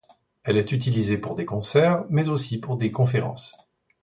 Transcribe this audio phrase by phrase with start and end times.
[0.41, 3.55] Elle est utilisée pour des concerts, mais aussi pour des conférences.